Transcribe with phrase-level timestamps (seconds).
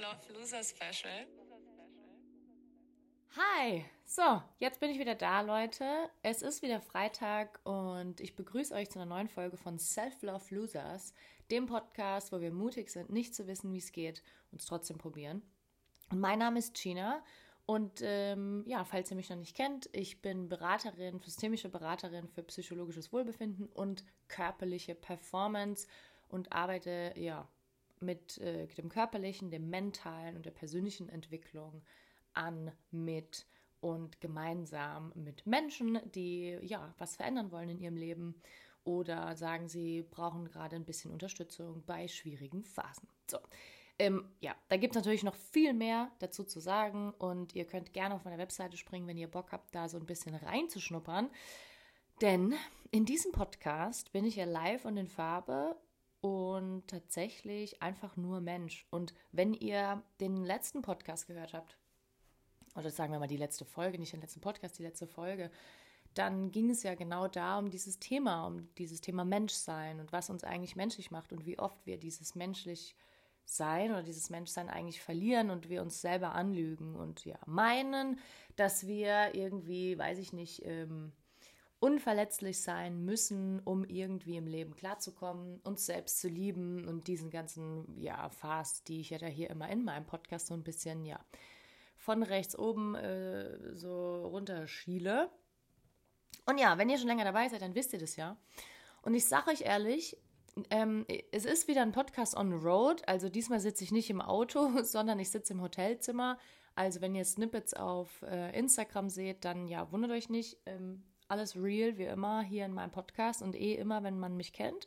[0.00, 1.26] Self-Love Loser Special.
[3.36, 3.84] Hi!
[4.06, 5.84] So, jetzt bin ich wieder da, Leute.
[6.22, 11.12] Es ist wieder Freitag und ich begrüße euch zu einer neuen Folge von Self-Love Losers,
[11.50, 14.96] dem Podcast, wo wir mutig sind, nicht zu wissen, wie es geht, und es trotzdem
[14.96, 15.42] probieren.
[16.10, 17.22] Und mein Name ist Gina
[17.66, 22.42] und ähm, ja, falls ihr mich noch nicht kennt, ich bin Beraterin, systemische Beraterin für
[22.44, 25.86] psychologisches Wohlbefinden und körperliche Performance
[26.28, 27.46] und arbeite ja
[28.00, 31.82] mit äh, dem körperlichen, dem mentalen und der persönlichen Entwicklung
[32.32, 33.46] an, mit
[33.80, 38.34] und gemeinsam mit Menschen, die ja was verändern wollen in ihrem Leben
[38.84, 43.08] oder sagen, sie brauchen gerade ein bisschen Unterstützung bei schwierigen Phasen.
[43.26, 43.38] So,
[43.98, 47.92] ähm, ja, da gibt es natürlich noch viel mehr dazu zu sagen und ihr könnt
[47.92, 51.30] gerne auf meine Webseite springen, wenn ihr Bock habt, da so ein bisschen reinzuschnuppern.
[52.20, 52.54] Denn
[52.90, 55.76] in diesem Podcast bin ich ja live und in Farbe
[56.20, 58.86] und tatsächlich einfach nur Mensch.
[58.90, 61.76] Und wenn ihr den letzten Podcast gehört habt,
[62.74, 65.50] oder sagen wir mal die letzte Folge, nicht den letzten Podcast, die letzte Folge,
[66.14, 70.30] dann ging es ja genau da um dieses Thema, um dieses Thema Menschsein und was
[70.30, 72.96] uns eigentlich menschlich macht und wie oft wir dieses menschlich
[73.44, 78.18] sein oder dieses Menschsein eigentlich verlieren und wir uns selber anlügen und ja meinen,
[78.56, 81.12] dass wir irgendwie, weiß ich nicht, ähm,
[81.80, 87.98] unverletzlich sein müssen, um irgendwie im Leben klarzukommen, uns selbst zu lieben und diesen ganzen
[87.98, 91.18] ja Fast, die ich ja da hier immer in meinem Podcast so ein bisschen ja
[91.96, 95.30] von rechts oben äh, so runterschiele.
[96.46, 98.36] Und ja, wenn ihr schon länger dabei seid, dann wisst ihr das ja.
[99.02, 100.18] Und ich sage euch ehrlich,
[100.70, 103.06] ähm, es ist wieder ein Podcast on the road.
[103.08, 106.38] Also diesmal sitze ich nicht im Auto, sondern ich sitze im Hotelzimmer.
[106.74, 110.58] Also wenn ihr Snippets auf äh, Instagram seht, dann ja, wundert euch nicht.
[110.66, 114.52] Ähm, alles real, wie immer, hier in meinem Podcast und eh immer, wenn man mich
[114.52, 114.86] kennt.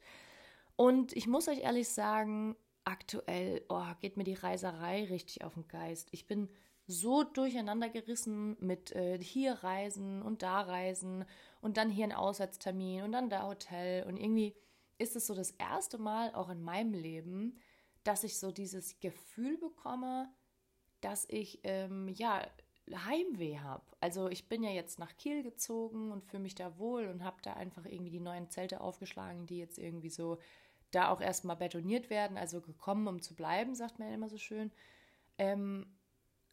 [0.76, 5.68] Und ich muss euch ehrlich sagen, aktuell oh, geht mir die Reiserei richtig auf den
[5.68, 6.10] Geist.
[6.12, 6.50] Ich bin
[6.86, 11.26] so durcheinander gerissen mit äh, hier Reisen und da Reisen
[11.62, 14.54] und dann hier ein Auswärtstermin und dann da Hotel und irgendwie
[14.98, 17.58] ist es so das erste Mal auch in meinem Leben,
[18.04, 20.30] dass ich so dieses Gefühl bekomme,
[21.02, 22.46] dass ich ähm, ja
[22.92, 23.84] Heimweh habe.
[24.00, 27.38] Also ich bin ja jetzt nach Kiel gezogen und fühle mich da wohl und habe
[27.42, 30.38] da einfach irgendwie die neuen Zelte aufgeschlagen, die jetzt irgendwie so
[30.92, 34.38] da auch erstmal betoniert werden, also gekommen, um zu bleiben, sagt man ja immer so
[34.38, 34.72] schön.
[35.38, 35.88] Ähm,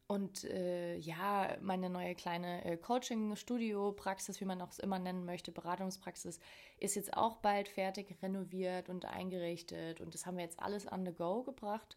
[0.07, 5.53] und äh, ja, meine neue kleine äh, Coaching-Studio-Praxis, wie man auch es immer nennen möchte,
[5.53, 6.41] Beratungspraxis,
[6.79, 10.01] ist jetzt auch bald fertig renoviert und eingerichtet.
[10.01, 11.97] Und das haben wir jetzt alles on the go gebracht.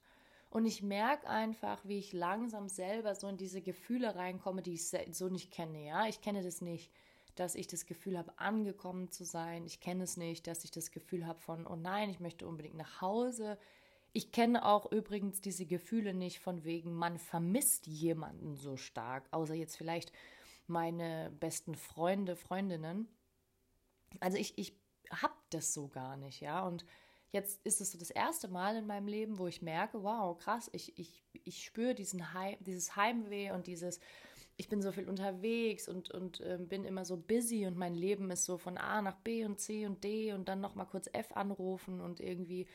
[0.54, 4.88] Und ich merke einfach, wie ich langsam selber so in diese Gefühle reinkomme, die ich
[4.88, 5.84] so nicht kenne.
[5.84, 6.92] Ja, ich kenne das nicht,
[7.34, 9.66] dass ich das Gefühl habe, angekommen zu sein.
[9.66, 12.76] Ich kenne es nicht, dass ich das Gefühl habe von, oh nein, ich möchte unbedingt
[12.76, 13.58] nach Hause.
[14.12, 19.56] Ich kenne auch übrigens diese Gefühle nicht von wegen, man vermisst jemanden so stark, außer
[19.56, 20.12] jetzt vielleicht
[20.68, 23.08] meine besten Freunde, Freundinnen.
[24.20, 24.78] Also ich, ich
[25.10, 26.64] habe das so gar nicht, ja.
[26.64, 26.86] Und
[27.34, 30.70] jetzt ist es so das erste Mal in meinem Leben, wo ich merke, wow, krass,
[30.72, 34.00] ich, ich, ich spüre diesen Heim, dieses Heimweh und dieses,
[34.56, 38.30] ich bin so viel unterwegs und, und äh, bin immer so busy und mein Leben
[38.30, 41.32] ist so von A nach B und C und D und dann nochmal kurz F
[41.36, 42.68] anrufen und irgendwie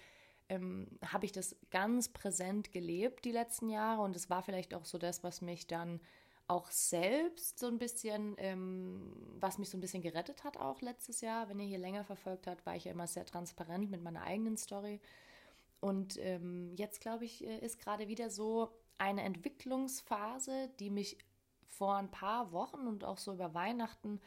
[0.49, 4.85] ähm, habe ich das ganz präsent gelebt die letzten Jahre und es war vielleicht auch
[4.85, 6.01] so das, was mich dann
[6.49, 11.21] auch selbst so ein bisschen, ähm, was mich so ein bisschen gerettet hat auch letztes
[11.21, 11.49] Jahr.
[11.49, 14.57] Wenn ihr hier länger verfolgt habt, war ich ja immer sehr transparent mit meiner eigenen
[14.57, 15.01] Story.
[15.81, 21.19] Und ähm, jetzt, glaube ich, äh, ist gerade wieder so eine Entwicklungsphase, die mich
[21.69, 24.21] vor ein paar Wochen und auch so über Weihnachten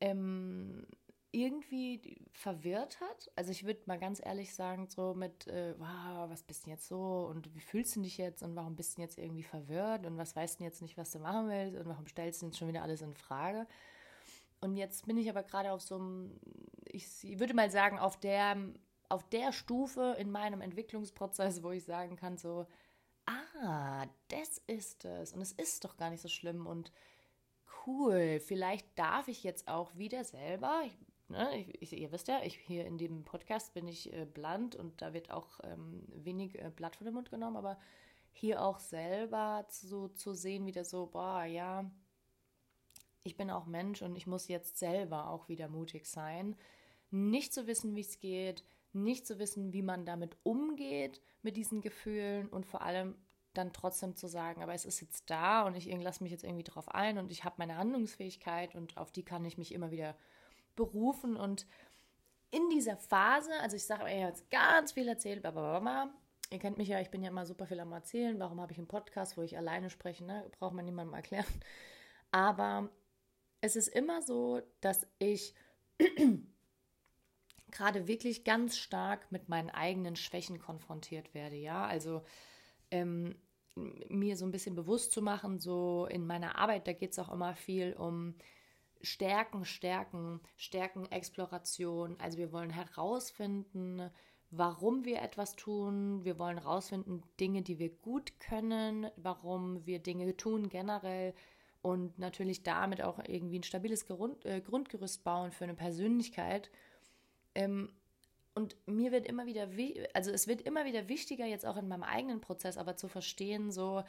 [0.00, 0.86] ähm,
[1.32, 3.30] irgendwie verwirrt hat.
[3.36, 6.88] Also ich würde mal ganz ehrlich sagen, so mit, äh, wow, was bist du jetzt
[6.88, 7.26] so?
[7.30, 8.42] Und wie fühlst du dich jetzt?
[8.42, 10.06] Und warum bist du jetzt irgendwie verwirrt?
[10.06, 11.78] Und was weißt du jetzt nicht, was du machen willst?
[11.78, 13.66] Und warum stellst du jetzt schon wieder alles in Frage?
[14.60, 16.38] Und jetzt bin ich aber gerade auf so einem,
[16.84, 18.56] ich, ich würde mal sagen, auf der,
[19.08, 22.66] auf der Stufe in meinem Entwicklungsprozess, wo ich sagen kann, so,
[23.26, 25.32] ah, das ist es.
[25.32, 26.66] Und es ist doch gar nicht so schlimm.
[26.66, 26.92] Und
[27.86, 30.98] cool, vielleicht darf ich jetzt auch wieder selber, ich
[31.30, 34.74] Ne, ich, ich, ihr wisst ja, ich hier in dem Podcast bin ich äh, blunt
[34.74, 37.78] und da wird auch ähm, wenig äh, Blatt von dem Mund genommen, aber
[38.32, 41.88] hier auch selber zu, zu sehen, wieder so, boah, ja,
[43.22, 46.56] ich bin auch Mensch und ich muss jetzt selber auch wieder mutig sein,
[47.10, 51.80] nicht zu wissen, wie es geht, nicht zu wissen, wie man damit umgeht mit diesen
[51.80, 53.14] Gefühlen und vor allem
[53.54, 56.64] dann trotzdem zu sagen, aber es ist jetzt da und ich lasse mich jetzt irgendwie
[56.64, 60.16] drauf ein und ich habe meine Handlungsfähigkeit und auf die kann ich mich immer wieder
[60.76, 61.66] berufen und
[62.50, 66.12] in dieser Phase, also ich sage, ich habe jetzt ganz viel erzählt, blablabla,
[66.52, 68.40] Ihr kennt mich ja, ich bin ja immer super viel am Erzählen.
[68.40, 70.24] Warum habe ich einen Podcast, wo ich alleine spreche?
[70.24, 70.50] Ne?
[70.58, 71.46] Braucht man niemandem erklären.
[72.32, 72.90] Aber
[73.60, 75.54] es ist immer so, dass ich
[77.70, 81.54] gerade wirklich ganz stark mit meinen eigenen Schwächen konfrontiert werde.
[81.54, 82.24] Ja, also
[82.90, 83.36] ähm,
[83.76, 87.30] mir so ein bisschen bewusst zu machen, so in meiner Arbeit, da geht es auch
[87.30, 88.34] immer viel um
[89.02, 92.16] Stärken, Stärken, Stärken, Exploration.
[92.20, 94.10] Also wir wollen herausfinden,
[94.50, 96.24] warum wir etwas tun.
[96.24, 101.34] Wir wollen herausfinden, Dinge, die wir gut können, warum wir Dinge tun generell
[101.82, 106.70] und natürlich damit auch irgendwie ein stabiles Grund, äh, Grundgerüst bauen für eine Persönlichkeit.
[107.54, 107.90] Ähm,
[108.54, 109.68] und mir wird immer wieder,
[110.12, 113.70] also es wird immer wieder wichtiger, jetzt auch in meinem eigenen Prozess, aber zu verstehen,
[113.70, 114.02] so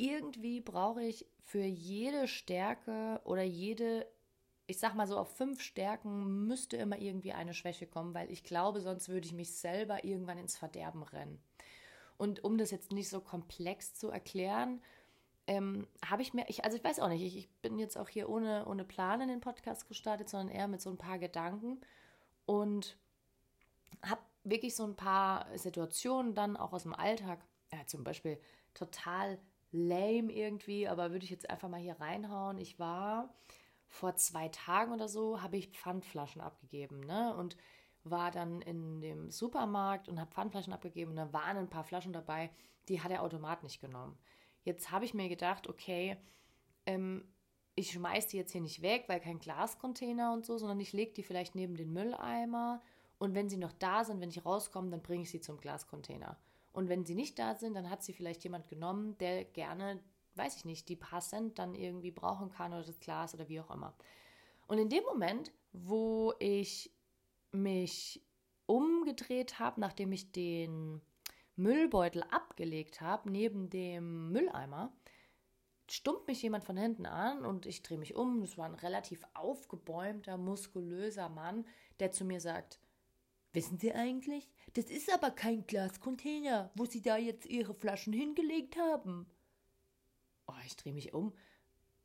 [0.00, 4.06] irgendwie brauche ich für jede Stärke oder jede,
[4.66, 8.42] ich sag mal so, auf fünf Stärken müsste immer irgendwie eine Schwäche kommen, weil ich
[8.42, 11.42] glaube, sonst würde ich mich selber irgendwann ins Verderben rennen.
[12.16, 14.80] Und um das jetzt nicht so komplex zu erklären,
[15.46, 18.08] ähm, habe ich mir, ich, also ich weiß auch nicht, ich, ich bin jetzt auch
[18.08, 21.80] hier ohne, ohne Plan in den Podcast gestartet, sondern eher mit so ein paar Gedanken
[22.46, 22.96] und
[24.02, 28.40] habe wirklich so ein paar Situationen dann auch aus dem Alltag, ja, zum Beispiel
[28.74, 29.38] total
[29.72, 32.58] lame irgendwie, aber würde ich jetzt einfach mal hier reinhauen.
[32.58, 33.34] Ich war
[33.86, 37.34] vor zwei Tagen oder so, habe ich Pfandflaschen abgegeben, ne?
[37.36, 37.56] Und
[38.04, 42.12] war dann in dem Supermarkt und habe Pfandflaschen abgegeben und da waren ein paar Flaschen
[42.12, 42.50] dabei,
[42.88, 44.18] die hat der Automat nicht genommen.
[44.64, 46.16] Jetzt habe ich mir gedacht, okay,
[46.86, 47.24] ähm,
[47.74, 51.12] ich schmeiß die jetzt hier nicht weg, weil kein Glascontainer und so, sondern ich lege
[51.12, 52.80] die vielleicht neben den Mülleimer
[53.18, 56.38] und wenn sie noch da sind, wenn ich rauskomme, dann bringe ich sie zum Glascontainer.
[56.72, 60.00] Und wenn sie nicht da sind, dann hat sie vielleicht jemand genommen, der gerne,
[60.34, 63.60] weiß ich nicht, die paar Cent dann irgendwie brauchen kann oder das Glas oder wie
[63.60, 63.94] auch immer.
[64.66, 66.92] Und in dem Moment, wo ich
[67.52, 68.22] mich
[68.66, 71.00] umgedreht habe, nachdem ich den
[71.56, 74.92] Müllbeutel abgelegt habe, neben dem Mülleimer,
[75.90, 78.42] stummt mich jemand von hinten an und ich drehe mich um.
[78.42, 81.66] Es war ein relativ aufgebäumter, muskulöser Mann,
[81.98, 82.78] der zu mir sagt,
[83.52, 88.76] Wissen Sie eigentlich, das ist aber kein Glascontainer, wo Sie da jetzt Ihre Flaschen hingelegt
[88.76, 89.26] haben.
[90.46, 91.34] Oh, ich drehe mich um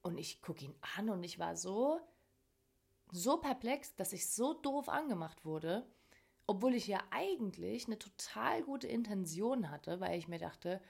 [0.02, 2.00] und ich gucke ihn an und ich war so,
[3.12, 5.88] so perplex, dass ich so doof angemacht wurde,
[6.48, 10.82] obwohl ich ja eigentlich eine total gute Intention hatte, weil ich mir dachte,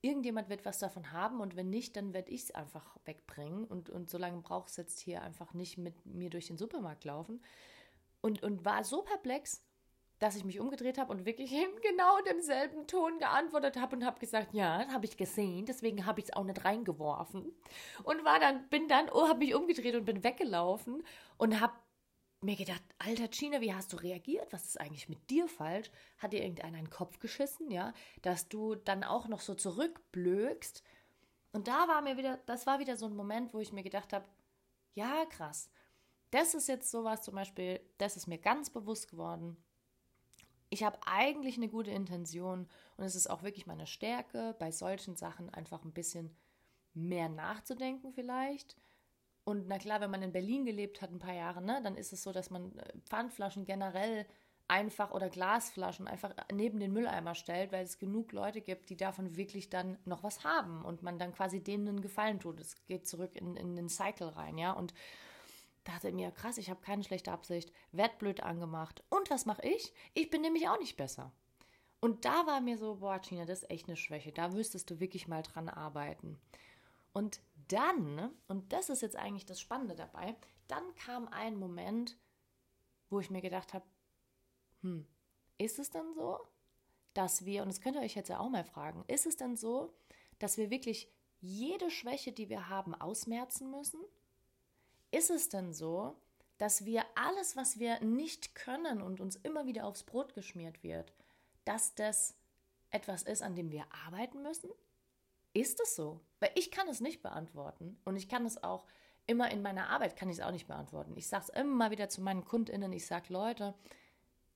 [0.00, 3.90] irgendjemand wird was davon haben und wenn nicht, dann werde ich es einfach wegbringen und,
[3.90, 7.40] und so lange braucht es jetzt hier einfach nicht mit mir durch den Supermarkt laufen
[8.22, 9.62] und, und war so perplex,
[10.18, 14.20] dass ich mich umgedreht habe und wirklich in genau demselben Ton geantwortet habe und habe
[14.20, 17.52] gesagt, ja, habe ich gesehen, deswegen habe ich es auch nicht reingeworfen.
[18.04, 21.02] Und war dann, bin dann, oh, habe mich umgedreht und bin weggelaufen
[21.36, 21.74] und habe
[22.40, 24.52] mir gedacht, alter Gina, wie hast du reagiert?
[24.52, 25.90] Was ist eigentlich mit dir falsch?
[26.18, 27.92] Hat dir irgendeiner einen Kopf geschissen, ja?
[28.22, 30.82] Dass du dann auch noch so zurückblökst.
[31.52, 34.12] Und da war mir wieder, das war wieder so ein Moment, wo ich mir gedacht
[34.12, 34.24] habe,
[34.94, 35.70] ja, krass.
[36.32, 39.56] Das ist jetzt sowas zum Beispiel, das ist mir ganz bewusst geworden.
[40.70, 45.14] Ich habe eigentlich eine gute Intention und es ist auch wirklich meine Stärke, bei solchen
[45.14, 46.34] Sachen einfach ein bisschen
[46.94, 48.76] mehr nachzudenken vielleicht.
[49.44, 52.14] Und na klar, wenn man in Berlin gelebt hat ein paar Jahre, ne, dann ist
[52.14, 54.26] es so, dass man äh, Pfandflaschen generell
[54.68, 59.36] einfach oder Glasflaschen einfach neben den Mülleimer stellt, weil es genug Leute gibt, die davon
[59.36, 62.58] wirklich dann noch was haben und man dann quasi denen einen Gefallen tut.
[62.58, 64.72] Es geht zurück in, in den Cycle rein, ja.
[64.72, 64.94] Und
[65.84, 69.02] dachte mir, krass, ich habe keine schlechte Absicht, werd blöd angemacht.
[69.08, 69.92] Und was mache ich?
[70.14, 71.32] Ich bin nämlich auch nicht besser.
[72.00, 74.32] Und da war mir so, boah, Tina, das ist echt eine Schwäche.
[74.32, 76.40] Da müsstest du wirklich mal dran arbeiten.
[77.12, 80.36] Und dann, und das ist jetzt eigentlich das Spannende dabei,
[80.68, 82.18] dann kam ein Moment,
[83.08, 83.84] wo ich mir gedacht habe,
[84.80, 85.06] hm,
[85.58, 86.40] ist es denn so,
[87.14, 89.56] dass wir, und das könnt ihr euch jetzt ja auch mal fragen, ist es denn
[89.56, 89.94] so,
[90.38, 94.00] dass wir wirklich jede Schwäche, die wir haben, ausmerzen müssen?
[95.12, 96.16] Ist es denn so,
[96.58, 101.12] dass wir alles, was wir nicht können und uns immer wieder aufs Brot geschmiert wird,
[101.64, 102.34] dass das
[102.90, 104.70] etwas ist, an dem wir arbeiten müssen?
[105.52, 106.20] Ist es so?
[106.40, 108.86] Weil ich kann es nicht beantworten und ich kann es auch
[109.26, 111.16] immer in meiner Arbeit kann ich es auch nicht beantworten.
[111.16, 113.74] Ich sage es immer wieder zu meinen KundInnen, ich sage, Leute,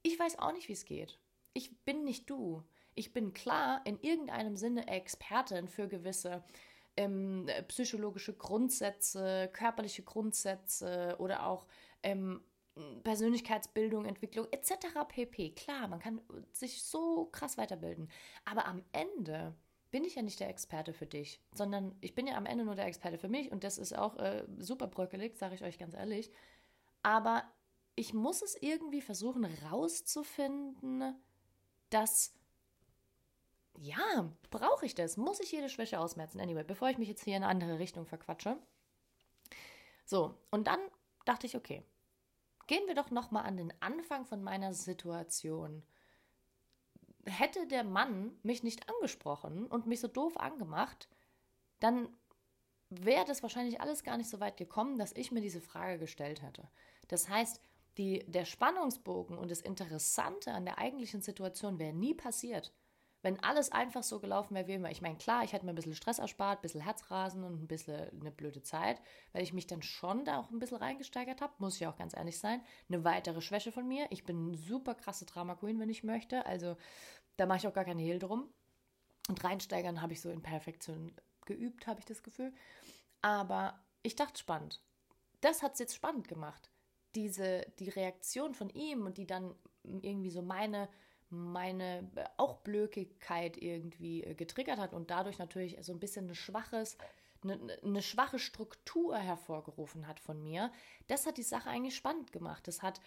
[0.02, 1.18] ich weiß auch nicht, wie es geht.
[1.52, 2.62] Ich bin nicht du.
[2.94, 6.42] Ich bin klar in irgendeinem Sinne Expertin für gewisse
[6.97, 11.67] ähm, psychologische Grundsätze, körperliche Grundsätze oder auch
[12.03, 12.43] ähm,
[13.05, 14.87] Persönlichkeitsbildung, Entwicklung etc.
[15.09, 15.50] pp.
[15.50, 16.21] Klar, man kann
[16.53, 18.11] sich so krass weiterbilden.
[18.45, 19.55] Aber am Ende
[19.91, 22.75] bin ich ja nicht der Experte für dich, sondern ich bin ja am Ende nur
[22.75, 25.95] der Experte für mich und das ist auch äh, super bröckelig, sage ich euch ganz
[25.95, 26.31] ehrlich.
[27.03, 27.45] Aber
[27.95, 31.15] ich muss es irgendwie versuchen rauszufinden,
[31.88, 32.35] dass
[33.80, 35.16] ja, brauche ich das?
[35.16, 36.40] Muss ich jede Schwäche ausmerzen?
[36.40, 38.59] Anyway, bevor ich mich jetzt hier in eine andere Richtung verquatsche.
[40.04, 40.80] So, und dann
[41.25, 41.83] dachte ich, okay,
[42.66, 45.83] gehen wir doch noch mal an den Anfang von meiner Situation.
[47.25, 51.09] Hätte der Mann mich nicht angesprochen und mich so doof angemacht,
[51.80, 52.09] dann
[52.88, 56.42] wäre das wahrscheinlich alles gar nicht so weit gekommen, dass ich mir diese Frage gestellt
[56.42, 56.68] hätte.
[57.09, 57.61] Das heißt,
[57.99, 62.73] die, der Spannungsbogen und das Interessante an der eigentlichen Situation wäre nie passiert,
[63.26, 64.92] wenn alles einfach so gelaufen wäre wie immer.
[64.92, 67.66] Ich meine, klar, ich hätte mir ein bisschen Stress erspart, ein bisschen Herzrasen und ein
[67.66, 69.02] bisschen eine blöde Zeit,
[69.33, 72.14] weil ich mich dann schon da auch ein bisschen reingesteigert habe, muss ich auch ganz
[72.14, 72.62] ehrlich sein.
[72.88, 74.06] Eine weitere Schwäche von mir.
[74.11, 76.47] Ich bin super krasse Drama Queen, wenn ich möchte.
[76.47, 76.76] Also
[77.37, 78.49] da mache ich auch gar keine Hehl drum.
[79.28, 81.12] Und reinsteigern habe ich so in Perfektion
[81.47, 82.54] geübt, habe ich das Gefühl.
[83.23, 84.85] Aber ich dachte spannend.
[85.40, 86.71] Das hat es jetzt spannend gemacht.
[87.16, 89.52] Diese, die Reaktion von ihm und die dann
[89.83, 90.88] irgendwie so meine,
[91.28, 96.97] meine auch Blökigkeit irgendwie äh, getriggert hat und dadurch natürlich so ein bisschen ein schwaches,
[97.42, 100.71] eine, eine schwache Struktur hervorgerufen hat von mir.
[101.09, 102.66] Das hat die Sache eigentlich spannend gemacht.
[102.68, 103.00] Das hat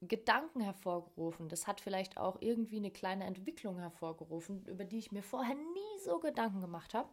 [0.00, 1.48] Gedanken hervorgerufen.
[1.48, 6.00] Das hat vielleicht auch irgendwie eine kleine Entwicklung hervorgerufen, über die ich mir vorher nie
[6.04, 7.08] so Gedanken gemacht habe.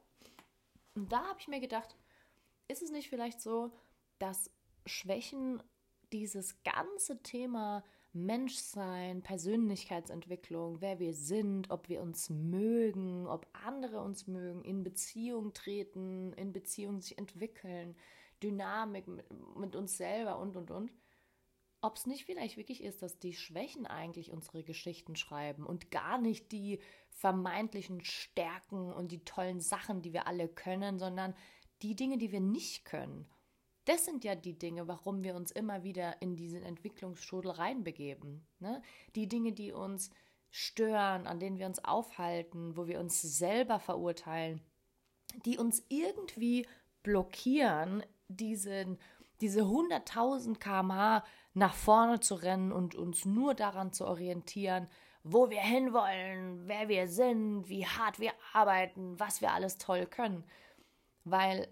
[0.96, 1.96] Und da habe ich mir gedacht,
[2.68, 3.72] ist es nicht vielleicht so,
[4.20, 4.52] dass
[4.86, 5.62] Schwächen
[6.14, 7.84] dieses ganze Thema
[8.16, 15.54] Menschsein, Persönlichkeitsentwicklung, wer wir sind, ob wir uns mögen, ob andere uns mögen, in Beziehung
[15.54, 17.96] treten, in Beziehung sich entwickeln,
[18.42, 19.06] Dynamik
[19.58, 20.92] mit, uns selber und und und,
[21.82, 26.18] ob es nicht vielleicht wirklich ist, dass die Schwächen eigentlich unsere Geschichten schreiben und gar
[26.18, 26.80] nicht die
[27.10, 31.36] vermeintlichen Stärken und die tollen Sachen, die wir alle können, sondern
[31.82, 33.28] die Dinge, die wir nicht können.
[33.86, 38.46] Das sind ja die Dinge, warum wir uns immer wieder in diesen Entwicklungsstrudel reinbegeben.
[38.60, 38.82] Ne?
[39.16, 40.10] Die Dinge, die uns
[40.50, 44.62] stören, an denen wir uns aufhalten, wo wir uns selber verurteilen,
[45.46, 46.66] die uns irgendwie
[47.04, 48.98] blockieren, diesen,
[49.42, 51.24] diese 100.000 km/h
[51.54, 54.88] nach vorne zu rennen und uns nur daran zu orientieren,
[55.24, 60.44] wo wir hinwollen, wer wir sind, wie hart wir arbeiten, was wir alles toll können.
[61.24, 61.68] Weil,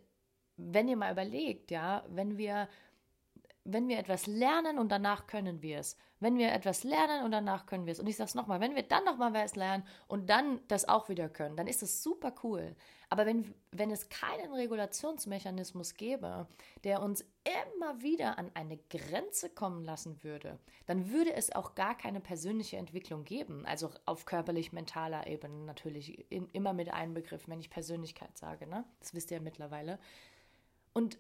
[0.58, 2.68] wenn ihr mal überlegt, ja, wenn wir,
[3.64, 7.66] wenn wir etwas lernen und danach können wir es, wenn wir etwas lernen und danach
[7.66, 10.30] können wir es, und ich sage es nochmal, wenn wir dann nochmal was lernen und
[10.30, 12.76] dann das auch wieder können, dann ist das super cool.
[13.10, 16.48] Aber wenn, wenn es keinen Regulationsmechanismus gäbe,
[16.84, 20.58] der uns immer wieder an eine Grenze kommen lassen würde,
[20.88, 23.68] dann würde es auch gar keine persönliche Entwicklung geben.
[23.68, 28.66] Also auf körperlich-mentaler Ebene natürlich in, immer mit Einbegriff, wenn ich Persönlichkeit sage.
[28.66, 28.84] Ne?
[29.00, 30.00] Das wisst ihr ja mittlerweile.
[30.94, 31.18] Und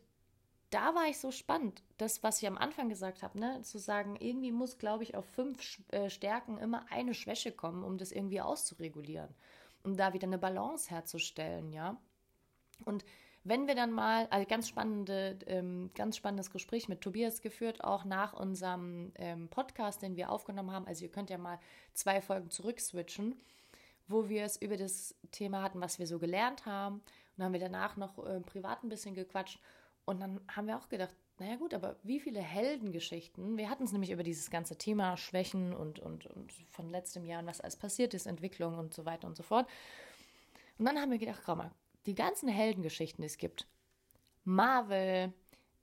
[0.70, 4.16] da war ich so spannend, das, was ich am Anfang gesagt habe, ne, zu sagen,
[4.20, 8.42] irgendwie muss, glaube ich, auf fünf äh, Stärken immer eine Schwäche kommen, um das irgendwie
[8.42, 9.30] auszuregulieren
[9.84, 11.98] um da wieder eine Balance herzustellen, ja.
[12.86, 13.06] Und
[13.44, 18.06] wenn wir dann mal, also ganz spannende, ähm, ganz spannendes Gespräch mit Tobias geführt, auch
[18.06, 20.88] nach unserem ähm, Podcast, den wir aufgenommen haben.
[20.88, 21.60] Also ihr könnt ja mal
[21.94, 23.36] zwei Folgen zurückswitchen,
[24.08, 27.02] wo wir es über das Thema hatten, was wir so gelernt haben.
[27.36, 29.60] Dann haben wir danach noch äh, privat ein bisschen gequatscht.
[30.06, 33.92] Und dann haben wir auch gedacht, naja gut, aber wie viele Heldengeschichten, wir hatten es
[33.92, 37.76] nämlich über dieses ganze Thema Schwächen und, und, und von letztem Jahr und was alles
[37.76, 39.68] passiert ist, Entwicklung und so weiter und so fort.
[40.78, 41.72] Und dann haben wir gedacht, komm mal,
[42.06, 43.68] die ganzen Heldengeschichten, die es gibt,
[44.44, 45.34] Marvel,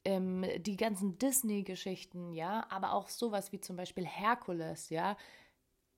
[0.05, 5.17] ähm, die ganzen Disney-Geschichten, ja, aber auch sowas wie zum Beispiel Herkules, ja.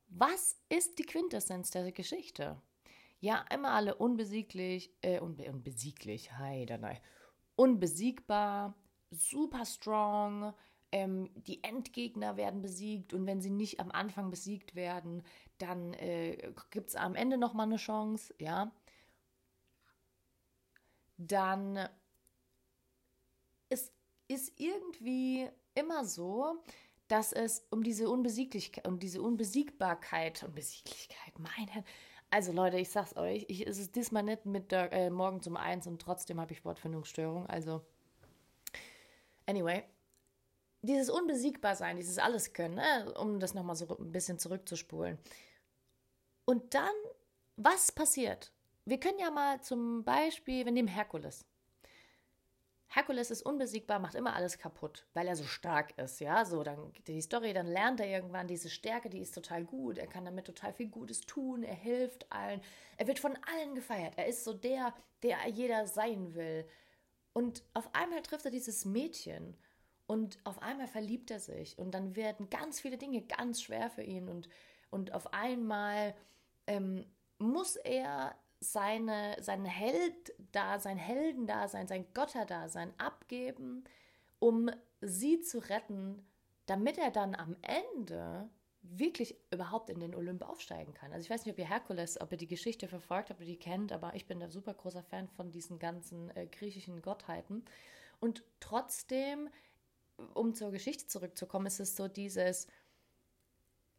[0.08, 2.60] Was ist die Quintessenz der Geschichte?
[3.22, 6.98] Ja, immer alle unbesieglich, äh, unbe unbesieglich, hi, nein,
[7.54, 8.74] unbesiegbar,
[9.12, 10.52] super strong.
[10.90, 15.22] Ähm, die Endgegner werden besiegt und wenn sie nicht am Anfang besiegt werden,
[15.58, 18.72] dann äh, gibt es am Ende nochmal eine Chance, ja.
[21.16, 21.88] Dann
[23.68, 23.92] ist,
[24.26, 26.60] ist irgendwie immer so,
[27.06, 31.84] dass es um diese Unbesieglichkeit, um diese Unbesiegbarkeit, Unbesieglichkeit, mein Herr.
[32.32, 35.56] Also Leute, ich sag's euch, ich, es ist diesmal nicht mit der, äh, morgen zum
[35.56, 37.46] Eins und trotzdem habe ich Wortfindungsstörung.
[37.46, 37.82] Also
[39.46, 39.82] Anyway,
[40.80, 45.18] dieses Unbesiegbarsein, dieses Alles können, ne, um das nochmal so ein bisschen zurückzuspulen.
[46.46, 46.94] Und dann,
[47.56, 48.50] was passiert?
[48.86, 51.44] Wir können ja mal zum Beispiel, wir nehmen Herkules.
[52.94, 56.92] Herkules ist unbesiegbar, macht immer alles kaputt, weil er so stark ist, ja, so dann
[57.06, 60.44] die Story, dann lernt er irgendwann diese Stärke, die ist total gut, er kann damit
[60.44, 62.60] total viel Gutes tun, er hilft allen,
[62.98, 66.66] er wird von allen gefeiert, er ist so der, der jeder sein will,
[67.32, 69.56] und auf einmal trifft er dieses Mädchen
[70.06, 74.02] und auf einmal verliebt er sich und dann werden ganz viele Dinge ganz schwer für
[74.02, 74.48] ihn und,
[74.90, 76.14] und auf einmal
[76.66, 77.06] ähm,
[77.38, 83.84] muss er seine, sein Held da, sein Heldendasein, sein Gotterdasein abgeben,
[84.38, 86.24] um sie zu retten,
[86.66, 88.48] damit er dann am Ende
[88.82, 91.12] wirklich überhaupt in den Olymp aufsteigen kann.
[91.12, 93.58] Also ich weiß nicht, ob ihr Herkules, ob ihr die Geschichte verfolgt, ob ihr die
[93.58, 97.64] kennt, aber ich bin da super großer Fan von diesen ganzen äh, griechischen Gottheiten.
[98.20, 99.48] Und trotzdem,
[100.34, 102.66] um zur Geschichte zurückzukommen, ist es so dieses,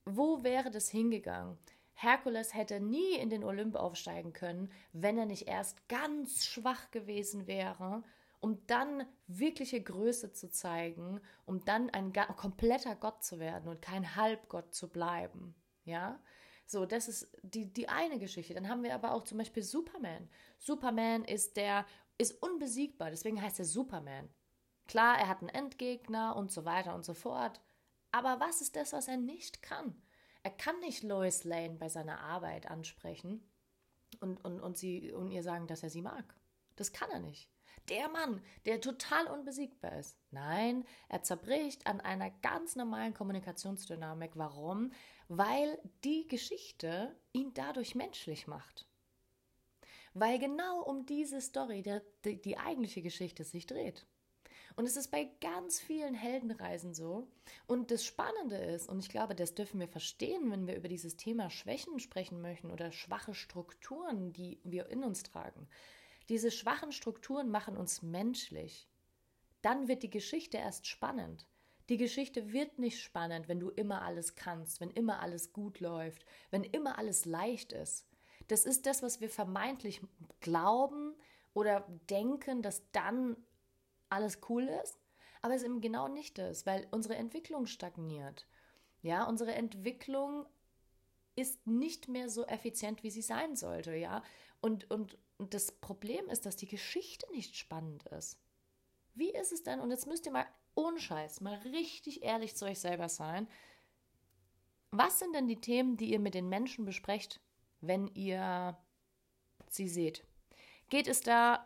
[0.05, 1.57] wo wäre das hingegangen?
[2.03, 7.47] Herkules hätte nie in den Olymp aufsteigen können, wenn er nicht erst ganz schwach gewesen
[7.47, 8.03] wäre,
[8.39, 14.15] um dann wirkliche Größe zu zeigen, um dann ein kompletter Gott zu werden und kein
[14.15, 15.55] Halbgott zu bleiben.
[15.85, 16.19] Ja,
[16.65, 18.53] so, das ist die, die eine Geschichte.
[18.53, 20.29] Dann haben wir aber auch zum Beispiel Superman.
[20.57, 21.85] Superman ist der,
[22.17, 24.29] ist unbesiegbar, deswegen heißt er Superman.
[24.87, 27.61] Klar, er hat einen Endgegner und so weiter und so fort.
[28.11, 30.02] Aber was ist das, was er nicht kann?
[30.43, 33.41] Er kann nicht Lois Lane bei seiner Arbeit ansprechen
[34.19, 36.35] und, und, und, sie, und ihr sagen, dass er sie mag.
[36.75, 37.49] Das kann er nicht.
[37.89, 40.17] Der Mann, der total unbesiegbar ist.
[40.31, 44.31] Nein, er zerbricht an einer ganz normalen Kommunikationsdynamik.
[44.35, 44.91] Warum?
[45.27, 48.87] Weil die Geschichte ihn dadurch menschlich macht.
[50.13, 51.83] Weil genau um diese Story
[52.23, 54.05] die, die eigentliche Geschichte sich dreht.
[54.75, 57.27] Und es ist bei ganz vielen Heldenreisen so.
[57.67, 61.15] Und das Spannende ist, und ich glaube, das dürfen wir verstehen, wenn wir über dieses
[61.15, 65.67] Thema Schwächen sprechen möchten oder schwache Strukturen, die wir in uns tragen.
[66.29, 68.87] Diese schwachen Strukturen machen uns menschlich.
[69.61, 71.47] Dann wird die Geschichte erst spannend.
[71.89, 76.25] Die Geschichte wird nicht spannend, wenn du immer alles kannst, wenn immer alles gut läuft,
[76.49, 78.07] wenn immer alles leicht ist.
[78.47, 80.01] Das ist das, was wir vermeintlich
[80.39, 81.13] glauben
[81.53, 83.35] oder denken, dass dann
[84.13, 84.97] alles cool ist,
[85.41, 88.47] aber es eben genau nicht ist, weil unsere Entwicklung stagniert.
[89.01, 90.45] Ja, unsere Entwicklung
[91.35, 94.23] ist nicht mehr so effizient, wie sie sein sollte, ja.
[94.61, 98.39] Und, und, und das Problem ist, dass die Geschichte nicht spannend ist.
[99.13, 99.79] Wie ist es denn?
[99.79, 103.47] Und jetzt müsst ihr mal ohne Scheiß, mal richtig ehrlich zu euch selber sein.
[104.91, 107.41] Was sind denn die Themen, die ihr mit den Menschen besprecht,
[107.81, 108.77] wenn ihr
[109.67, 110.23] sie seht?
[110.89, 111.63] Geht es da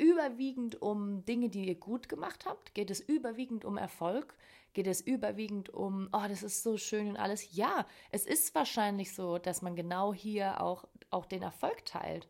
[0.00, 2.74] überwiegend um Dinge, die ihr gut gemacht habt?
[2.74, 4.34] Geht es überwiegend um Erfolg?
[4.72, 7.54] Geht es überwiegend um, oh, das ist so schön und alles?
[7.54, 12.28] Ja, es ist wahrscheinlich so, dass man genau hier auch, auch den Erfolg teilt.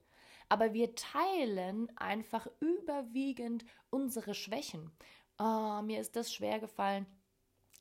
[0.49, 4.91] Aber wir teilen einfach überwiegend unsere Schwächen.
[5.39, 7.07] Oh, mir ist das schwer gefallen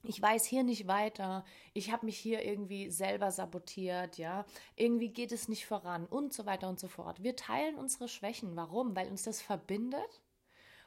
[0.04, 5.32] ich weiß hier nicht weiter, ich habe mich hier irgendwie selber sabotiert, ja, irgendwie geht
[5.32, 7.22] es nicht voran und so weiter und so fort.
[7.22, 8.56] Wir teilen unsere Schwächen.
[8.56, 8.96] Warum?
[8.96, 10.22] Weil uns das verbindet,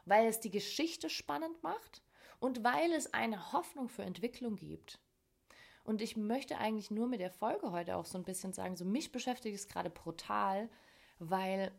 [0.07, 2.03] weil es die Geschichte spannend macht
[2.41, 4.99] und weil es eine Hoffnung für Entwicklung gibt.
[5.85, 8.85] Und ich möchte eigentlich nur mit der Folge heute auch so ein bisschen sagen, so
[8.85, 10.71] mich beschäftigt es gerade brutal,
[11.19, 11.73] weil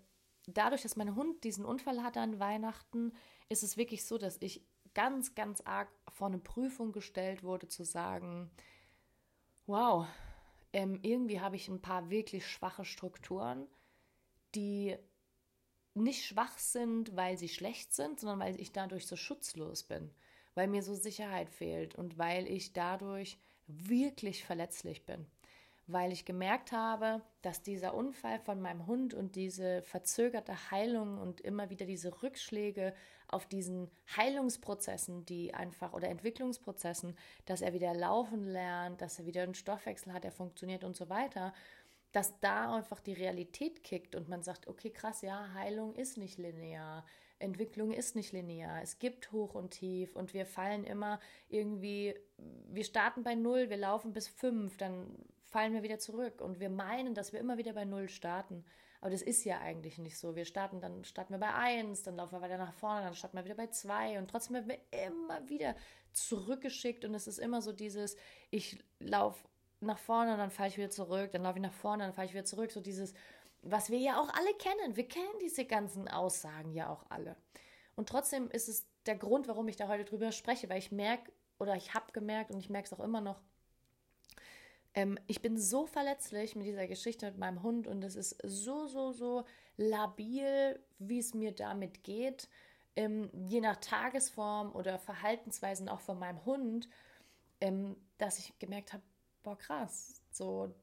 [0.46, 3.13] dadurch, dass mein Hund diesen Unfall hatte an Weihnachten,
[3.50, 4.62] ist es wirklich so, dass ich
[4.93, 8.51] ganz, ganz arg vor eine Prüfung gestellt wurde, zu sagen,
[9.65, 10.08] wow,
[10.73, 13.67] ähm, irgendwie habe ich ein paar wirklich schwache Strukturen,
[14.56, 14.97] die
[15.95, 20.12] nicht schwach sind, weil sie schlecht sind, sondern weil ich dadurch so schutzlos bin,
[20.56, 25.27] weil mir so Sicherheit fehlt und weil ich dadurch wirklich verletzlich bin.
[25.86, 31.41] Weil ich gemerkt habe, dass dieser Unfall von meinem Hund und diese verzögerte Heilung und
[31.41, 32.95] immer wieder diese Rückschläge
[33.34, 39.43] auf diesen Heilungsprozessen, die einfach oder Entwicklungsprozessen, dass er wieder laufen lernt, dass er wieder
[39.43, 41.54] einen Stoffwechsel hat, der funktioniert und so weiter,
[42.12, 46.38] dass da einfach die Realität kickt und man sagt, okay, krass, ja, Heilung ist nicht
[46.38, 47.06] linear.
[47.39, 48.82] Entwicklung ist nicht linear.
[48.82, 51.19] Es gibt Hoch und Tief und wir fallen immer
[51.50, 55.17] irgendwie, wir starten bei null, wir laufen bis fünf, dann
[55.54, 58.63] fallen wir wieder zurück und wir meinen, dass wir immer wieder bei Null starten.
[59.04, 60.34] Aber das ist ja eigentlich nicht so.
[60.38, 63.36] Wir starten, dann starten wir bei 1, dann laufen wir weiter nach vorne, dann starten
[63.36, 65.76] wir wieder bei 2 und trotzdem werden wir immer wieder
[66.13, 68.16] zurückgeschickt und es ist immer so dieses,
[68.50, 69.46] ich laufe
[69.82, 72.34] nach vorne, dann falle ich wieder zurück, dann laufe ich nach vorne, dann falle ich
[72.34, 72.72] wieder zurück.
[72.72, 73.13] So dieses,
[73.62, 74.96] was wir ja auch alle kennen.
[74.96, 77.36] Wir kennen diese ganzen Aussagen ja auch alle.
[77.98, 81.30] Und trotzdem ist es der Grund, warum ich da heute drüber spreche, weil ich merke
[81.60, 83.42] oder ich habe gemerkt und ich merke es auch immer noch,
[84.95, 88.88] ähm, ich bin so verletzlich mit dieser Geschichte mit meinem Hund und es ist so,
[88.88, 89.45] so, so
[89.77, 92.49] labil, wie es mir damit geht.
[92.95, 96.88] Ähm, je nach Tagesform oder Verhaltensweisen auch von meinem Hund,
[97.60, 99.03] ähm, dass ich gemerkt habe,
[99.41, 100.73] boah krass, so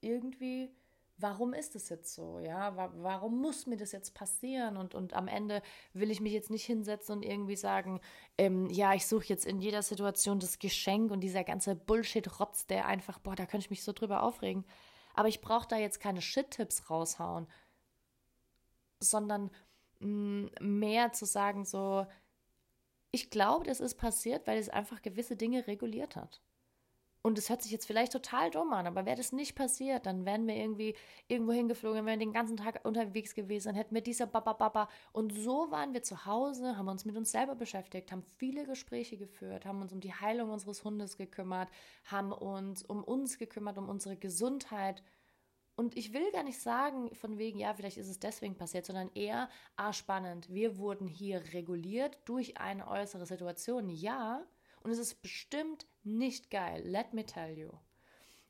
[0.00, 0.70] irgendwie
[1.18, 2.38] warum ist es jetzt so?
[2.40, 4.76] Ja, warum muss mir das jetzt passieren?
[4.76, 8.00] Und, und am Ende will ich mich jetzt nicht hinsetzen und irgendwie sagen,
[8.38, 12.86] ähm, ja, ich suche jetzt in jeder Situation das Geschenk und dieser ganze Bullshit-Rotz, der
[12.86, 14.64] einfach, boah, da könnte ich mich so drüber aufregen.
[15.14, 17.46] Aber ich brauche da jetzt keine Shit-Tipps raushauen,
[19.00, 19.50] sondern
[20.00, 22.06] mh, mm, mehr zu sagen, so,
[23.10, 26.42] ich glaube, das ist passiert, weil es einfach gewisse Dinge reguliert hat.
[27.26, 30.24] Und es hört sich jetzt vielleicht total dumm an, aber wäre das nicht passiert, dann
[30.24, 30.94] wären wir irgendwie
[31.26, 34.88] irgendwo hingeflogen, wären den ganzen Tag unterwegs gewesen, dann hätten wir dieser Baba Baba.
[35.10, 39.16] Und so waren wir zu Hause, haben uns mit uns selber beschäftigt, haben viele Gespräche
[39.16, 41.68] geführt, haben uns um die Heilung unseres Hundes gekümmert,
[42.04, 45.02] haben uns um uns gekümmert, um unsere Gesundheit.
[45.74, 49.10] Und ich will gar nicht sagen, von wegen, ja, vielleicht ist es deswegen passiert, sondern
[49.16, 54.46] eher, ah, spannend, wir wurden hier reguliert durch eine äußere Situation, ja,
[54.86, 57.72] und es ist bestimmt nicht geil, let me tell you.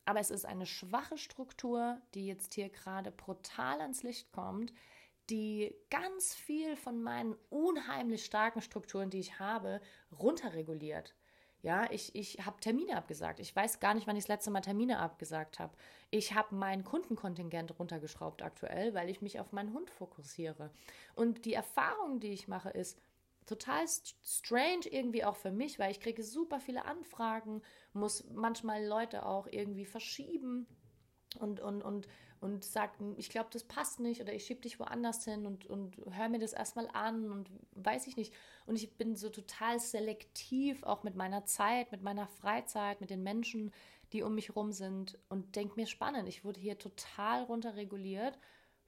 [0.05, 4.71] Aber es ist eine schwache Struktur, die jetzt hier gerade brutal ans Licht kommt,
[5.31, 9.81] die ganz viel von meinen unheimlich starken Strukturen, die ich habe,
[10.13, 11.15] runterreguliert.
[11.63, 13.41] Ja, ich, ich habe Termine abgesagt.
[13.41, 15.75] Ich weiß gar nicht, wann ich das letzte Mal Termine abgesagt habe.
[16.11, 20.71] Ich habe mein Kundenkontingent runtergeschraubt aktuell, weil ich mich auf meinen Hund fokussiere.
[21.15, 23.01] Und die Erfahrung, die ich mache, ist,
[23.47, 23.87] total
[24.23, 29.47] strange irgendwie auch für mich, weil ich kriege super viele Anfragen, muss manchmal Leute auch
[29.47, 30.67] irgendwie verschieben
[31.39, 32.09] und, und, und,
[32.41, 35.97] und sagen, ich glaube, das passt nicht oder ich schiebe dich woanders hin und, und
[36.11, 38.35] hör mir das erstmal an und weiß ich nicht.
[38.67, 43.23] Und ich bin so total selektiv auch mit meiner Zeit, mit meiner Freizeit, mit den
[43.23, 43.73] Menschen,
[44.13, 46.29] die um mich rum sind und denke mir spannend.
[46.29, 48.39] Ich wurde hier total runterreguliert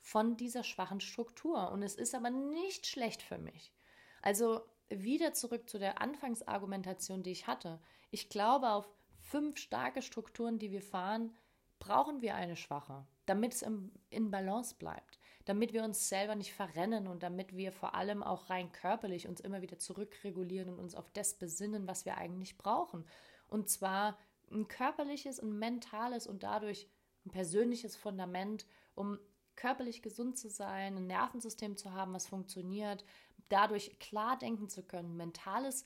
[0.01, 3.73] von dieser schwachen Struktur und es ist aber nicht schlecht für mich.
[4.23, 7.81] Also wieder zurück zu der Anfangsargumentation, die ich hatte.
[8.11, 8.89] Ich glaube, auf
[9.21, 11.35] fünf starke Strukturen, die wir fahren,
[11.79, 16.53] brauchen wir eine schwache, damit es im, in Balance bleibt, damit wir uns selber nicht
[16.53, 20.95] verrennen und damit wir vor allem auch rein körperlich uns immer wieder zurückregulieren und uns
[20.95, 23.07] auf das besinnen, was wir eigentlich brauchen.
[23.47, 24.19] Und zwar
[24.51, 26.89] ein körperliches und mentales und dadurch
[27.27, 29.19] ein persönliches Fundament, um
[29.57, 33.05] körperlich gesund zu sein, ein Nervensystem zu haben, was funktioniert,
[33.49, 35.85] dadurch klar denken zu können, mentales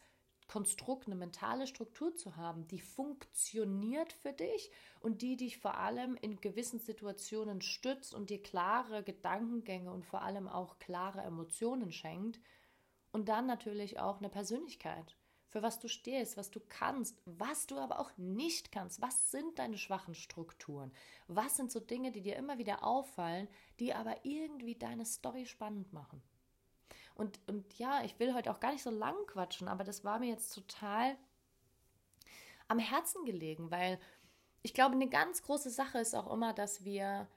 [0.52, 6.14] Konstrukt, eine mentale Struktur zu haben, die funktioniert für dich und die dich vor allem
[6.16, 12.38] in gewissen Situationen stützt und dir klare Gedankengänge und vor allem auch klare Emotionen schenkt.
[13.12, 17.78] Und dann natürlich auch eine Persönlichkeit, für was du stehst, was du kannst, was du
[17.78, 19.00] aber auch nicht kannst.
[19.00, 20.92] Was sind deine schwachen Strukturen?
[21.28, 25.92] Was sind so Dinge, die dir immer wieder auffallen, die aber irgendwie deine Story spannend
[25.92, 26.22] machen?
[27.14, 30.18] Und, und ja, ich will heute auch gar nicht so lang quatschen, aber das war
[30.18, 31.16] mir jetzt total
[32.68, 33.98] am Herzen gelegen, weil
[34.62, 37.29] ich glaube, eine ganz große Sache ist auch immer, dass wir,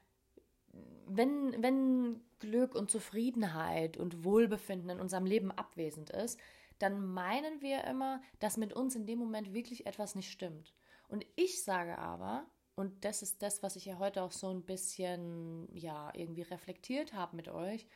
[1.06, 6.38] wenn, wenn Glück und Zufriedenheit und Wohlbefinden in unserem Leben abwesend ist,
[6.78, 10.74] dann meinen wir immer, dass mit uns in dem Moment wirklich etwas nicht stimmt.
[11.08, 14.62] Und ich sage aber, und das ist das, was ich ja heute auch so ein
[14.62, 17.86] bisschen, ja, irgendwie reflektiert habe mit euch,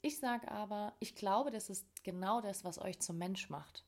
[0.00, 3.84] ich sage aber, ich glaube, das ist genau das, was euch zum Mensch macht.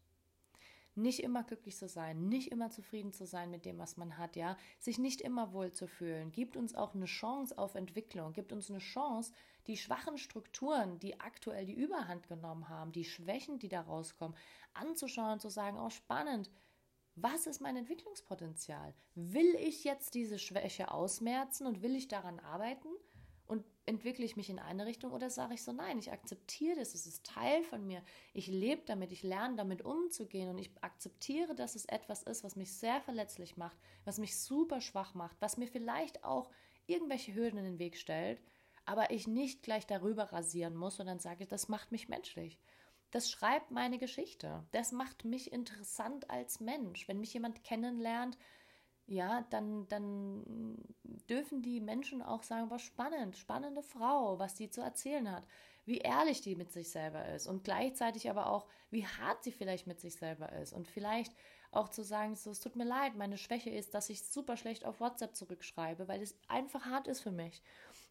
[0.97, 4.35] Nicht immer glücklich zu sein, nicht immer zufrieden zu sein mit dem, was man hat,
[4.35, 8.53] ja, sich nicht immer wohl zu fühlen, gibt uns auch eine Chance auf Entwicklung, gibt
[8.53, 9.33] uns eine Chance,
[9.69, 14.37] die schwachen Strukturen, die aktuell die Überhand genommen haben, die Schwächen, die da rauskommen,
[14.75, 16.51] anzuschauen und zu sagen, oh spannend,
[17.15, 18.95] was ist mein Entwicklungspotenzial?
[19.15, 22.89] Will ich jetzt diese Schwäche ausmerzen und will ich daran arbeiten?
[23.51, 26.95] Und entwickle ich mich in eine Richtung oder sage ich so, nein, ich akzeptiere das,
[26.95, 28.01] es ist Teil von mir,
[28.33, 32.55] ich lebe damit, ich lerne damit umzugehen und ich akzeptiere, dass es etwas ist, was
[32.55, 36.49] mich sehr verletzlich macht, was mich super schwach macht, was mir vielleicht auch
[36.87, 38.41] irgendwelche Hürden in den Weg stellt,
[38.85, 42.61] aber ich nicht gleich darüber rasieren muss, sondern sage, das macht mich menschlich.
[43.11, 44.65] Das schreibt meine Geschichte.
[44.71, 47.09] Das macht mich interessant als Mensch.
[47.09, 48.39] Wenn mich jemand kennenlernt,
[49.11, 50.77] ja, dann, dann
[51.29, 55.45] dürfen die Menschen auch sagen, was spannend, spannende Frau, was sie zu erzählen hat,
[55.85, 59.89] wie ehrlich die mit sich selber ist und gleichzeitig aber auch, wie hart sie vielleicht
[59.89, 61.35] mit sich selber ist und vielleicht
[61.73, 64.85] auch zu sagen, so, es tut mir leid, meine Schwäche ist, dass ich super schlecht
[64.85, 67.63] auf WhatsApp zurückschreibe, weil es einfach hart ist für mich.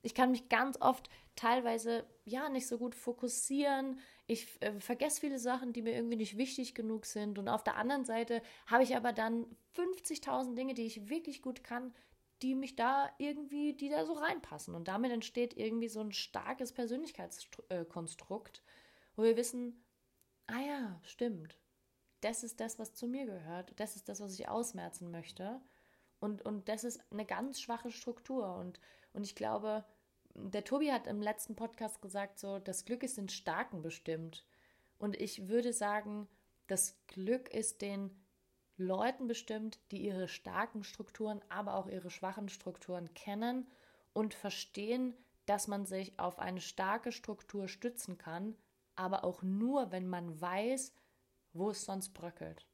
[0.01, 3.99] Ich kann mich ganz oft teilweise ja nicht so gut fokussieren.
[4.29, 7.39] Ich äh, vergesse viele Sachen, die mir irgendwie nicht wichtig genug sind.
[7.39, 11.63] Und auf der anderen Seite habe ich aber dann 50.000 Dinge, die ich wirklich gut
[11.63, 11.95] kann,
[12.43, 14.75] die mich da irgendwie, die da so reinpassen.
[14.75, 18.61] Und damit entsteht irgendwie so ein starkes Persönlichkeitskonstrukt,
[19.15, 19.83] wo wir wissen,
[20.45, 21.57] ah ja, stimmt.
[22.21, 23.73] Das ist das, was zu mir gehört.
[23.77, 25.59] Das ist das, was ich ausmerzen möchte.
[26.19, 28.57] Und, und das ist eine ganz schwache Struktur.
[28.57, 28.79] Und,
[29.11, 29.85] und ich glaube,
[30.49, 34.45] der Tobi hat im letzten Podcast gesagt, so, das Glück ist den Starken bestimmt.
[34.97, 36.27] Und ich würde sagen,
[36.67, 38.11] das Glück ist den
[38.77, 43.67] Leuten bestimmt, die ihre starken Strukturen, aber auch ihre schwachen Strukturen kennen
[44.13, 48.55] und verstehen, dass man sich auf eine starke Struktur stützen kann,
[48.95, 50.93] aber auch nur, wenn man weiß,
[51.53, 52.65] wo es sonst bröckelt.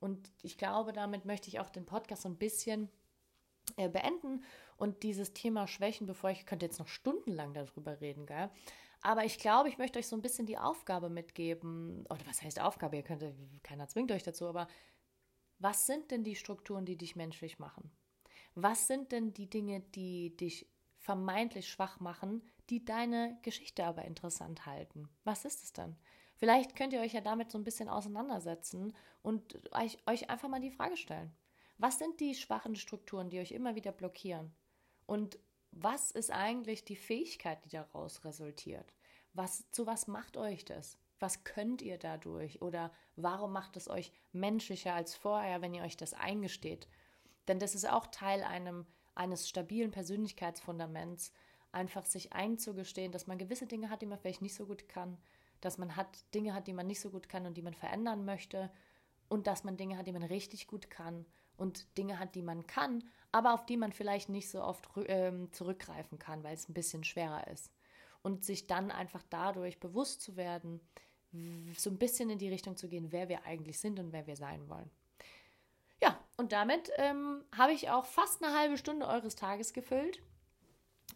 [0.00, 2.90] Und ich glaube, damit möchte ich auch den Podcast so ein bisschen
[3.76, 4.44] äh, beenden
[4.76, 8.50] und dieses Thema Schwächen, bevor ich könnte jetzt noch stundenlang darüber reden, gell?
[9.02, 12.60] Aber ich glaube, ich möchte euch so ein bisschen die Aufgabe mitgeben, oder was heißt
[12.60, 12.96] Aufgabe?
[12.96, 13.24] Ihr könnt,
[13.64, 14.68] keiner zwingt euch dazu, aber
[15.58, 17.90] was sind denn die Strukturen, die dich menschlich machen?
[18.54, 24.66] Was sind denn die Dinge, die dich vermeintlich schwach machen, die deine Geschichte aber interessant
[24.66, 25.08] halten?
[25.24, 25.96] Was ist es dann?
[26.36, 30.60] Vielleicht könnt ihr euch ja damit so ein bisschen auseinandersetzen und euch, euch einfach mal
[30.60, 31.32] die Frage stellen.
[31.78, 34.54] Was sind die schwachen Strukturen, die euch immer wieder blockieren?
[35.06, 35.38] Und
[35.72, 38.94] was ist eigentlich die Fähigkeit, die daraus resultiert?
[39.32, 40.98] Was, zu was macht euch das?
[41.18, 42.60] Was könnt ihr dadurch?
[42.60, 46.88] Oder warum macht es euch menschlicher als vorher, wenn ihr euch das eingesteht?
[47.48, 51.32] Denn das ist auch Teil einem, eines stabilen Persönlichkeitsfundaments,
[51.72, 55.16] einfach sich einzugestehen, dass man gewisse Dinge hat, die man vielleicht nicht so gut kann,
[55.60, 58.24] dass man hat Dinge hat, die man nicht so gut kann und die man verändern
[58.24, 58.70] möchte
[59.28, 61.24] und dass man Dinge hat, die man richtig gut kann
[61.56, 65.52] und Dinge hat, die man kann, aber auf die man vielleicht nicht so oft ähm,
[65.52, 67.70] zurückgreifen kann, weil es ein bisschen schwerer ist.
[68.22, 70.80] Und sich dann einfach dadurch bewusst zu werden,
[71.76, 74.36] so ein bisschen in die Richtung zu gehen, wer wir eigentlich sind und wer wir
[74.36, 74.90] sein wollen.
[76.02, 80.20] Ja, und damit ähm, habe ich auch fast eine halbe Stunde eures Tages gefüllt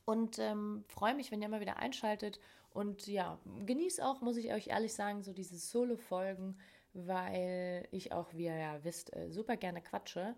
[0.04, 2.40] und ähm, freue mich, wenn ihr mal wieder einschaltet.
[2.70, 6.58] Und ja, genieße auch, muss ich euch ehrlich sagen, so diese Solo-Folgen
[6.96, 10.34] weil ich auch, wie ihr ja wisst, äh, super gerne quatsche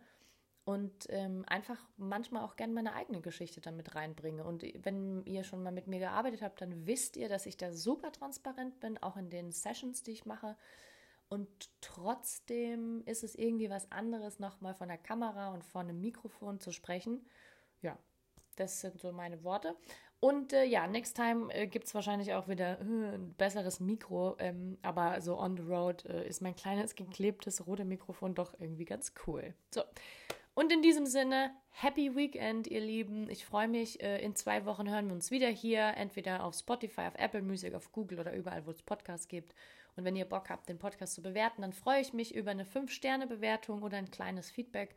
[0.65, 4.45] und ähm, einfach manchmal auch gerne meine eigene Geschichte damit reinbringe.
[4.45, 7.73] Und wenn ihr schon mal mit mir gearbeitet habt, dann wisst ihr, dass ich da
[7.73, 10.57] super transparent bin, auch in den Sessions, die ich mache.
[11.31, 11.49] Und
[11.81, 16.73] trotzdem ist es irgendwie was anderes, nochmal von der Kamera und von einem Mikrofon zu
[16.73, 17.27] sprechen.
[17.81, 17.99] Ja,
[18.57, 19.75] das sind so meine Worte.
[20.21, 24.37] Und äh, ja, next time äh, gibt es wahrscheinlich auch wieder äh, ein besseres Mikro.
[24.41, 28.85] Ähm, aber so on the road äh, ist mein kleines geklebtes rote Mikrofon doch irgendwie
[28.85, 29.55] ganz cool.
[29.73, 29.83] So.
[30.55, 33.31] Und in diesem Sinne, Happy Weekend, ihr Lieben.
[33.31, 34.03] Ich freue mich.
[34.03, 35.95] Äh, in zwei Wochen hören wir uns wieder hier.
[35.97, 39.55] Entweder auf Spotify, auf Apple Music, auf Google oder überall, wo es Podcasts gibt.
[39.95, 42.65] Und wenn ihr Bock habt, den Podcast zu bewerten, dann freue ich mich über eine
[42.65, 44.97] 5-Sterne-Bewertung oder ein kleines Feedback.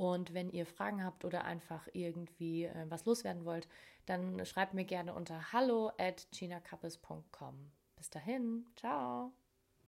[0.00, 3.68] Und wenn ihr Fragen habt oder einfach irgendwie äh, was loswerden wollt,
[4.06, 6.26] dann schreibt mir gerne unter hallo at.
[7.96, 9.34] Bis dahin, ciao.